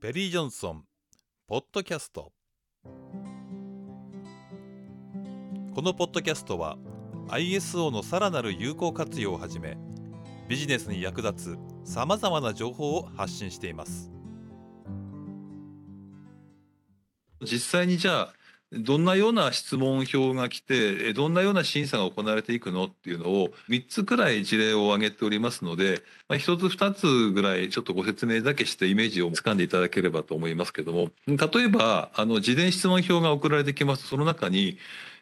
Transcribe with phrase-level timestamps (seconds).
[0.00, 0.84] ペリー・ジョンソン
[1.48, 2.30] ポッドキャスト。
[2.84, 2.90] こ
[5.82, 6.78] のポッドキャストは
[7.26, 9.76] ISO のさらなる有効活用をはじめ
[10.48, 14.12] ビジネスに役立つさまざまな情報を発信しています。
[17.42, 18.32] 実際にじゃあ
[18.72, 31.10] どんなような質問票が来てどんなような審査が行われていくのっていうのを3つくらい事例を挙げておりますので、まあ、1つ2つぐらいちょっとご説明だけしてイメージをつかんでいただければと思いますけども。
[31.26, 34.02] 例えばあの事前質問票が送られてきます。
[34.02, 34.78] とその中に、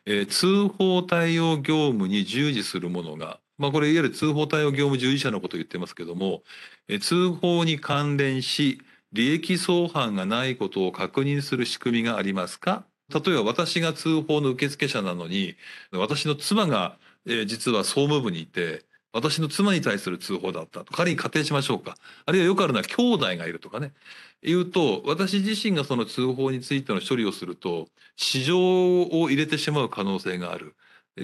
[0.07, 6.43] えー、通報対応業務に従事するものがまあ、これいわゆる通報対応業務従事者のことを言ってますけども、
[6.89, 12.85] え通報に関連し利益相反がないことを確認する仕組みがありますか？
[13.09, 15.57] 例えば私が通報の受付者なのに
[15.93, 20.93] 私の妻が、えー、実は総務部にいて私の妻に対する通報だったと。
[20.93, 21.97] 仮に仮定しましょうか。
[22.27, 23.95] あるいはよくあるのは兄弟がいるとかね。
[24.43, 30.77] 言うと私自身がその通報についての処理をすると市場を入れてしまう可能性がある。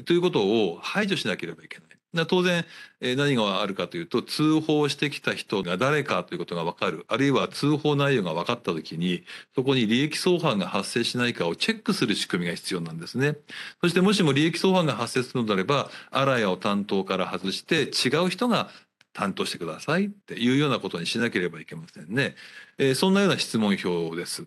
[0.06, 1.92] ということを排除しなければいけない。
[2.29, 2.65] 当然
[3.01, 7.05] 何があるかというと通報してきた人が誰かということが分かる。
[7.09, 9.25] あるいは通報内容が分かった時に
[9.55, 13.37] そこに利益相反が発生しないかをチェックする仕組みが必要なんですね。
[13.81, 18.71] そしてもしも利益相反が発生するのであればあらやを担当から外して違う人が
[19.13, 22.35] 担当してくださいっていうようなことにしなければいけませんね、
[22.79, 24.47] えー、そんなような質問票です、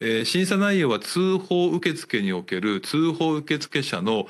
[0.00, 4.26] えー、審査内容は通報受付における通報受付者の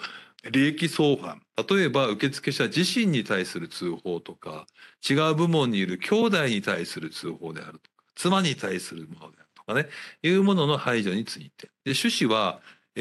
[0.50, 4.66] 利益相反例えば受付者自身に対する通報とか
[5.08, 9.88] 違う部門にいる兄弟に対する通報であるとか妻に対するものであるとかね
[10.22, 12.60] いうものの排除についてで趣旨は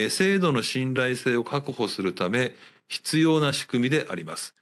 [0.10, 2.54] 制度の信頼性を確保するため
[2.88, 4.55] 必要な仕組みであります。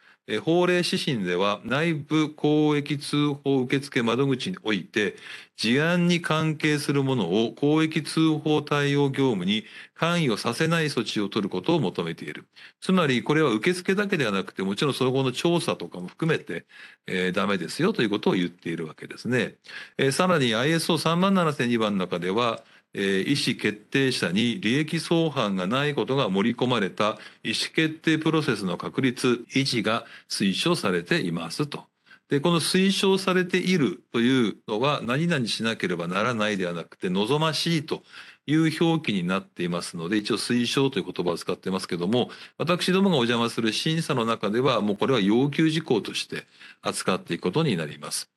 [0.44, 5.16] 法令指針では内部公益通報受付窓口において
[5.58, 12.46] 事案に関係するものを公益通報対応業務に関与させない措置を取ることを求めている。
[12.80, 16.66] つまりこれは受付だけではなくてもちろんその後の調査とかも含めて、
[17.06, 19.56] えー、ダメですよということを言っているわけですね。
[19.98, 31.86] えー、さらに ISO37002 番の中ではえ意思決定者に利益相反がないことが盛り込まれた意思決定プロセスの確立維持が推奨されていますと。
[32.30, 38.02] でこの推奨されているというのは何々しなければならないではなくて望ましいと
[38.48, 46.46] いう表記になっていますので一応推奨という言葉を使ってますけども私どもがお邪魔する審査の中ではもうこれは要求事項として
[46.82, 48.33] 扱っていくことになります。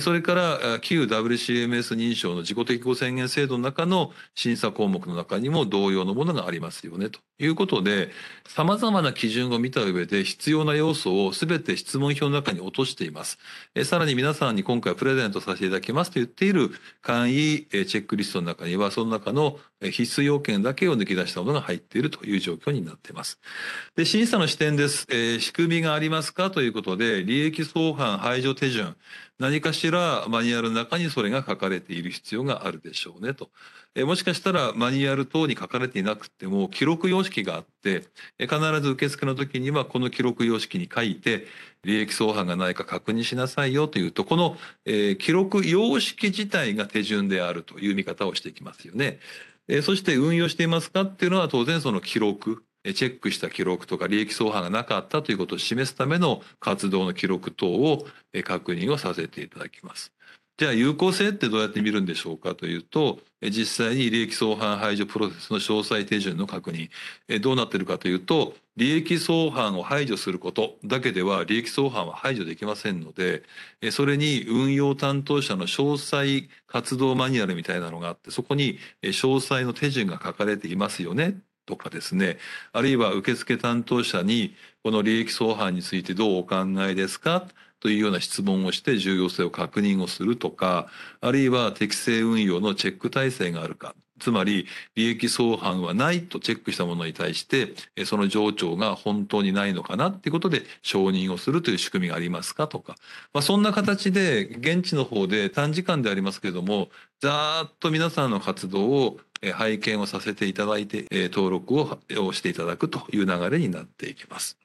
[0.00, 8.10] それから旧 WCMS 認証の自己適合宣言制度の中の審査項目の中にも同様のものがありますよねということで
[8.48, 13.38] 様々な基準を見た上で必要な要素を全て質問票の中に落としています。
[13.84, 16.70] さらに皆さんに今回プレゼントさせていただきますと言っている
[17.02, 23.38] 簡易チェックリストの中にはその中の必須要件だけを抜き出したものが入っているという状況になっています。
[23.94, 28.96] で審査の視点です、え、仕組みがありますかということで利益相反排除手順
[29.38, 33.50] 何かしらマニュアルの中にそれが書かれている必要があるでしょうねと。
[33.94, 38.04] えもしかしたらマニュアル等に書かれていなくても記録様式があって
[38.38, 41.46] え必ず受付の時にはこの記録様式に書いて
[41.84, 49.18] 利益相反がないか確認しなさいよというとこの、えー、記録様式自体が手順であるという見方をしていきますよね。
[49.68, 52.62] え、そして運用していますかっていうのは当然その記録
[52.94, 58.06] チェックした記録とか利益相反がなかったということを示すための活動の記録等を
[58.44, 60.12] 確認をさせていただきます。
[60.58, 62.54] じゃあ有効性ってどうやって見るんでしょうか？
[62.54, 66.88] というと実際に利益相反排除プロセスの詳細手順の確認。
[67.40, 73.42] どうなってるかというと利益相反を排除することだけでは利益相反は排除できませんので
[73.90, 81.36] それに運用担当者の詳細活動マニュアルみたいなのがあってそこに詳細の手順が書かれていますよね。
[81.66, 82.38] とかですね
[82.72, 87.46] あるいは受付担当者にこの利益相反についてどうお考えですか？
[87.78, 90.88] というような質問をして重要性を確認をするとか
[91.20, 93.94] あるいは適正運用のチェック体制があるか。
[94.18, 97.74] つまり利益相反はないとチェックしたものに対して
[98.06, 100.08] その上長が本当にないのかな？
[100.08, 102.66] っていうことで承認をするという仕組みがありますか？
[102.66, 102.94] とか、
[103.34, 106.88] まあ、そんな形で現地の方で短時間でありますけれども
[107.20, 109.18] ざーっと皆さんの活動を
[109.52, 114.58] 拝見をさせていただいて登録をしていただくという流れになっていきます。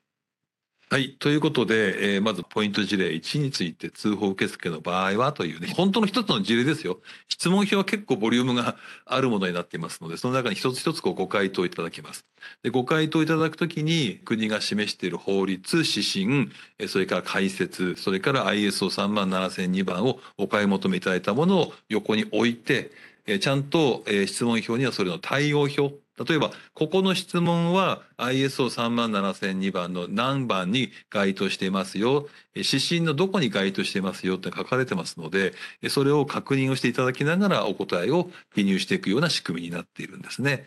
[0.92, 1.16] はい。
[1.19, 7.00] ということで、えーまずポイント事例1について通報受付の場合はというね、本当の一つの事例ですよ。
[7.30, 8.75] 質問票は結構ボリュームが
[9.06, 12.25] あるものになっていますので、その中に一つ一つこうご回答いただきます。
[12.62, 22.92] で、ご回答いただくときに国が示している法律、指針、えそれから解説、それから ISO37002 番をお買い求めいただいたものを横に置いて、
[23.27, 25.94] えちゃんと、え質問票にはそれの対応表
[26.25, 35.53] 例えばここの質問は ISO3 万7002番の何番に該当していますよ指針のどこに該当していますよって書かれてますので
[35.89, 40.65] それを確認をしていただきながらお答えを記入していくような仕組みになっているんですね。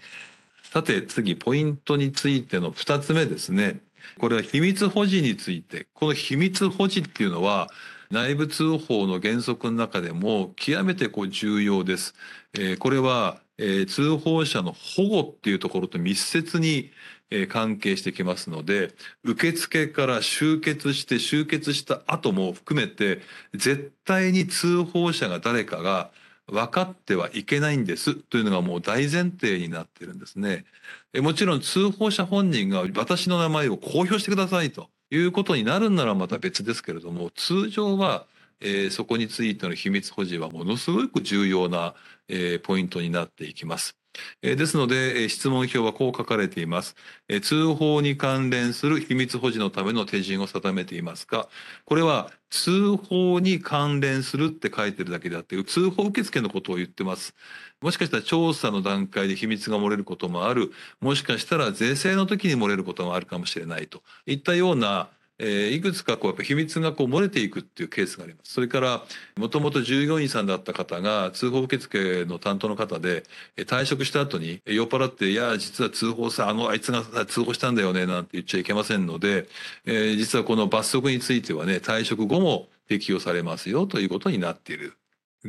[0.62, 3.80] さて次ポイントについての2つ目ですね。
[4.18, 7.68] これは秘密保持についてこの秘密保持っていうのは
[8.10, 12.14] 内部通報の原則の中でも極めてこう重要です。
[12.54, 16.90] えーこれは、えー通報者の保護っていうところと密接に、
[17.30, 23.20] えー関係してきますので受付から集結して集結した後も含めて
[23.54, 26.12] 絶対に通報者が誰かが
[26.46, 30.64] 分かってはいけないんですというのがもう大前提になってるんですね。
[31.12, 38.26] えもちろん通報者本人が私の名前を公表してくださいということになるんならまた別ですけれども通常は、
[38.60, 41.94] えーそこについての秘密保持はものすごく重要な、
[42.28, 43.96] えーポイントになっていきます。
[44.42, 46.96] えですので、え質問票はこう書かれています。
[47.28, 51.48] え通報に関連する秘密保持のための手順を定めていますか
[51.84, 57.34] これは通報に関連するって書いてるだけであって通報受付のことを言ってます。
[57.80, 65.10] もしかしたら調査の段階で秘密が漏れることもあるもしかしたら税制の時に漏れることもあるかもしれないといったような
[65.44, 68.52] えいくつかこうやっぱ秘密がこう漏れていくっていうケースがあります。
[68.52, 69.02] それから
[69.36, 73.24] もともと従業員さんだった方が通報受付の担当の方で
[73.56, 79.48] え退職した後に酔っ払って「いや実は通報さあのあいつが通報したんだよね」なんて言っちゃいけませんので、
[79.86, 84.94] え実はこの罰則についてはね退職後も適用されますよということになっている。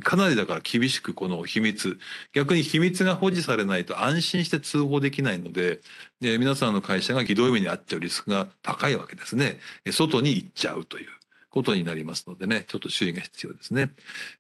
[0.01, 1.97] かなりだから厳しくこの秘密。
[2.33, 5.80] 逆に秘密が保持されないと安心して通報できないので
[6.19, 9.59] で皆さんの会社がひどい目に遭っちゃうリスクが高いわけですね。
[9.92, 11.07] 外に行っちゃうという
[11.50, 12.65] ことになりますのでね。
[12.68, 13.92] ちょっと注意が必要ですね、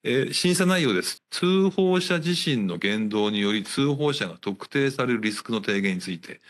[0.03, 1.23] えー審査内容です。
[1.29, 6.41] 通報者自身の言動により通報者が特定されるリスクの低減について。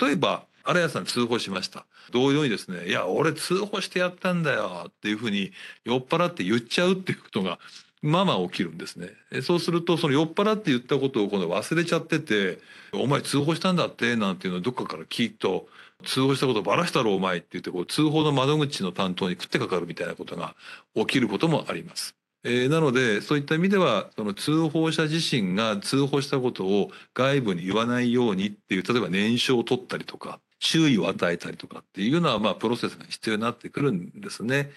[0.00, 1.86] 例えば荒谷さん通報しました。
[2.10, 5.52] 同様にですね「いや俺通報してやったんだよ」っていうふうに
[5.84, 7.58] 酔っ払って言っちゃうっていうことが
[8.02, 9.10] まま起きるんですね。
[9.42, 12.58] そうするとその酔っ払って言ったことを今度忘れちゃってて
[12.92, 15.68] 「お前通報したんだって」なんていうのをどっかから聞いと
[16.04, 20.56] 「通報したことばらしたろお前」って言ってこう通報の窓口の担当に食ってかかるみたいなことが
[20.96, 22.16] 起きることもあります。
[22.44, 34.70] えーなのでそういった意味ではその通報者自身が通報したことを外部に言わないようにっていう例えば念書を取ったりとか注意を与えたりとかっていうのはまあプロセスが必要になってくるんですね。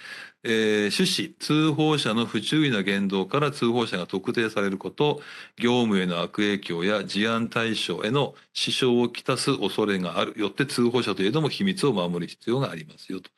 [0.44, 5.22] えー趣旨通報者の不注意な言動から通報者が特定されること
[5.58, 13.30] 業務への悪影響や事案対象への支障をきたす恐れがあるよって通報者といえども秘密を守る必要がありますよと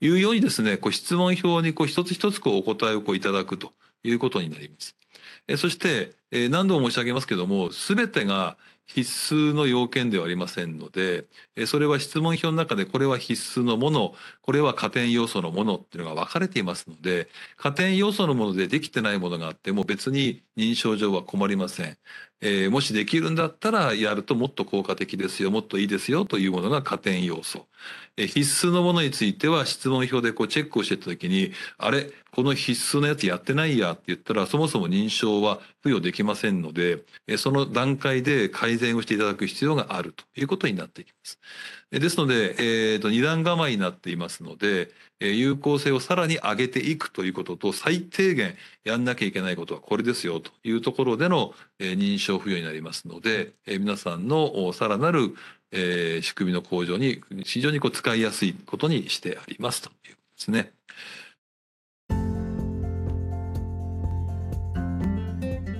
[0.00, 3.72] いうようにですねこう質問票にこう一つ一つこうお答えをこういただくと
[4.04, 4.96] いうことになります。
[5.48, 8.56] えーそして、えー何度も申し上げますけども全てが
[8.86, 9.00] 必
[9.34, 11.26] 須の要件ではありませんので
[11.66, 21.98] それは質問票の中でこれは必須のものこれは加点要素のものっていうのが分かれていますので加点要素のものでできてないものがあっても別に認証上は困りません。
[22.42, 27.66] えーもしできるんだったらやるともっと効果的ですよもっといいですよというものが加点要素。
[28.16, 41.38] えー必須のものについては質問票でこうチェックをしていった時にあれこの必須のやつやってないやって言ったらそもそも認証は付与できませんのでえーその段階で改善をしていただく必要があるということになってきます。
[41.98, 55.34] ですので、えーと二段構えになっていますので、えー有効性をさらに上げていくということと最低限やんなきゃいけないことはこれですよというところでの、えー認証付与になりますので、えー皆さんのおさらなる、
[55.72, 60.72] えー仕組みの向上に非常にこう使いやすいことにしてありますということですね。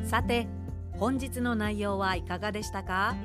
[0.04, 0.46] さて
[0.92, 3.16] 本日の内容はいかがでしたか？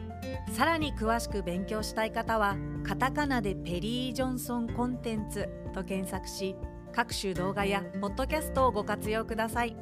[0.52, 6.56] さらに詳しく勉強したい方はカタカナでペリー・ジョンソンコンテンツと検索し
[6.94, 9.76] 各種動画やポッドキャストをご活用ください。